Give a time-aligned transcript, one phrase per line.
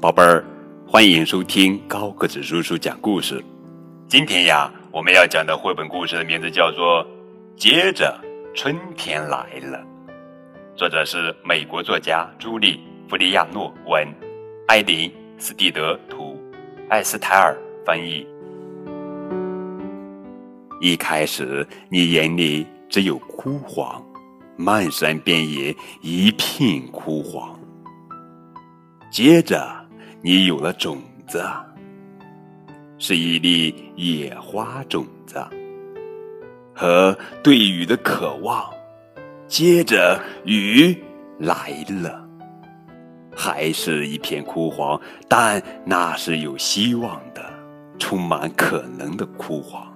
[0.00, 0.42] 宝贝儿，
[0.88, 3.44] 欢迎收听高个子叔叔讲故事。
[4.08, 7.04] 今天呀，我们要讲的绘本故事的名字叫做
[7.54, 8.18] 《接着
[8.54, 9.78] 春天来了》，
[10.74, 12.76] 作者是美国作家朱莉·
[13.10, 14.08] 弗利亚诺文，
[14.68, 16.34] 艾琳·斯蒂德图，
[16.88, 17.54] 艾斯泰尔
[17.84, 18.26] 翻译。
[20.80, 24.02] 一开始，你眼里只有枯黄，
[24.56, 27.54] 漫山遍野一片枯黄。
[29.12, 29.78] 接着。
[30.22, 31.42] 你有了种子，
[32.98, 35.42] 是一粒野花种子，
[36.74, 38.70] 和对雨的渴望。
[39.48, 40.94] 接着雨
[41.38, 42.22] 来了，
[43.34, 47.42] 还是一片枯黄，但那是有希望的，
[47.98, 49.90] 充满可能的枯黄。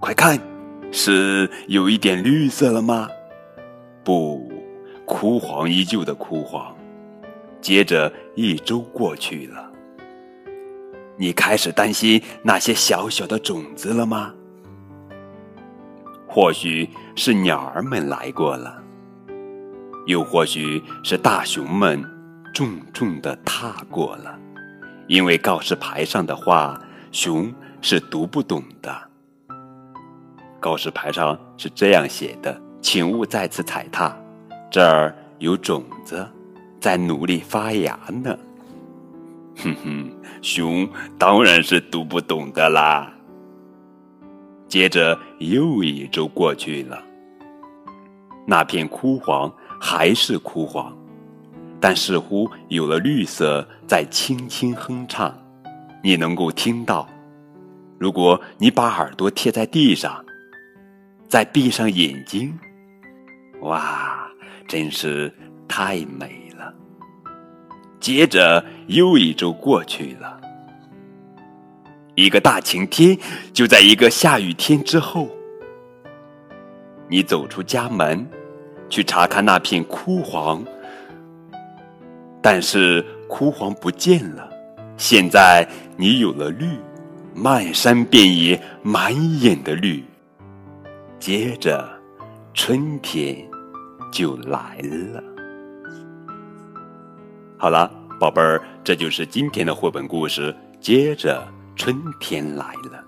[0.00, 0.36] 快看，
[0.90, 3.08] 是有一点绿色了吗？
[4.02, 4.50] 不，
[5.04, 6.74] 枯黄依旧的枯黄。
[7.60, 8.10] 接着
[8.42, 9.70] 一周过去了，
[11.18, 14.32] 你开始担心那些小小的种子了吗？
[16.26, 18.82] 或许是鸟儿们来过了，
[20.06, 22.02] 又或许是大熊们
[22.54, 24.38] 重重的踏过了，
[25.06, 26.80] 因为告示牌上的话，
[27.12, 27.52] 熊
[27.82, 28.90] 是读不懂的。
[30.58, 34.16] 告示牌上是这样写的：“请勿再次踩踏，
[34.70, 36.26] 这儿有种子。”
[36.80, 38.36] 在努力发芽呢，
[39.62, 43.12] 哼哼，熊当然是读不懂的啦。
[44.66, 47.02] 接着又一周过去了，
[48.46, 50.96] 那片枯黄还是枯黄，
[51.80, 55.36] 但似乎有了绿色在轻轻哼唱，
[56.02, 57.08] 你能够听到。
[57.98, 60.24] 如果你把耳朵贴在地上，
[61.28, 62.58] 再闭上眼睛，
[63.60, 64.26] 哇，
[64.66, 65.30] 真是
[65.68, 66.49] 太美。
[68.00, 70.40] 接着又一周过去了，
[72.14, 73.16] 一个大晴天
[73.52, 75.28] 就在一个下雨天之后。
[77.08, 78.26] 你走出家门，
[78.88, 80.64] 去查看那片枯黄，
[82.40, 84.48] 但是枯黄不见了。
[84.96, 86.66] 现在你有了绿，
[87.34, 90.02] 漫山遍野，满眼的绿。
[91.18, 91.86] 接着，
[92.54, 93.36] 春天
[94.12, 94.78] 就来
[95.12, 95.22] 了。
[97.60, 100.56] 好了，宝贝儿，这就是今天的绘本故事。
[100.80, 103.04] 接着春天来了，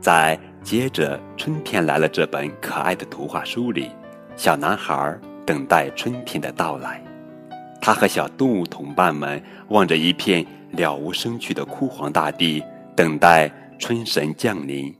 [0.00, 0.34] 在
[0.66, 3.90] 《接着春天来了》这本可爱的图画书里，
[4.34, 5.14] 小男孩
[5.44, 7.04] 等待春天的到来。
[7.82, 12.64] 他和小动物同伴们望着一片了无生趣的枯黄大地，
[12.96, 14.90] 等待春神降临。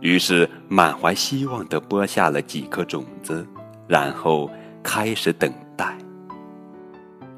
[0.00, 3.46] 于是满怀希望地播下了几颗种子，
[3.86, 4.50] 然后
[4.82, 5.52] 开始等。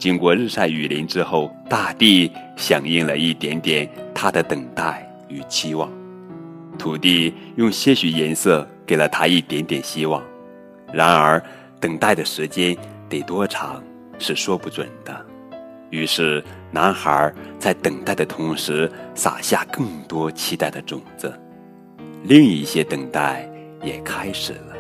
[0.03, 5.89] 经过日晒雨淋之后，大地响应了一点点他的等待与期望，
[6.77, 10.21] 土地用些许颜色给了他一点点希望。
[10.93, 11.41] 然而，
[11.79, 12.77] 等待的时间
[13.09, 13.81] 得多长
[14.19, 15.25] 是说不准的。
[15.91, 16.43] 于是，
[16.73, 21.33] 男孩在等待的同时撒下更多期待的种子，
[22.25, 23.49] 另一些等待
[23.85, 24.75] 也开始了。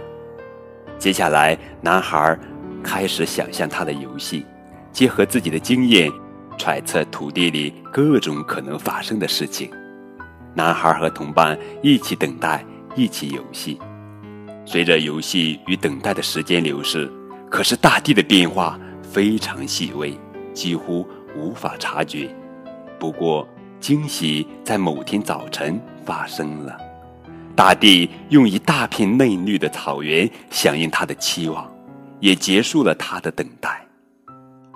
[0.98, 2.36] 接下来，男孩
[2.82, 4.44] 开始想象他的游戏。
[4.92, 6.10] 结合自己的经验，
[6.58, 9.70] 揣测土地里各种可能发生的事情。
[10.54, 12.64] 男孩和同伴一起等待，
[12.94, 13.78] 一起游戏。
[14.64, 17.10] 随着游戏与等待的时间流逝，
[17.50, 20.16] 可是大地的变化非常细微，
[20.52, 22.28] 几乎无法察觉。
[22.98, 23.48] 不过，
[23.80, 26.76] 惊喜在某天早晨发生了。
[27.56, 31.68] 大地用一大片嫩绿的草原响应他的期望，
[32.20, 33.84] 也结束了他的等待。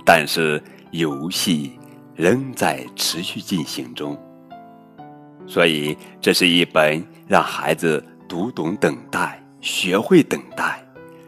[0.07, 0.63] 但是
[0.93, 1.73] 游戏
[2.15, 4.17] 仍在持续进行中，
[5.49, 10.81] 所以这是一本让孩子读懂等待、学会等待，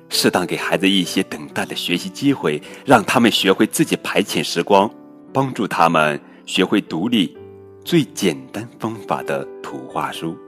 [0.08, 4.88] 适当给孩子一些等待的学习机会，让他们学会自己排遣时光，
[5.32, 7.37] 帮助他们学会独立
[7.85, 10.38] 最简单方法的图画书。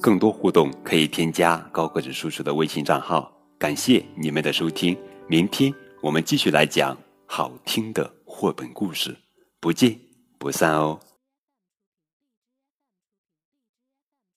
[0.00, 3.30] 更多互动可以添加高个子叔叔的微信账号。
[3.56, 4.96] 感谢你们的收听，
[5.28, 5.72] 明天
[6.02, 6.96] 我们继续来讲。
[7.32, 9.16] 好听的绘本故事，
[9.60, 9.96] 不见
[10.36, 10.98] 不散哦。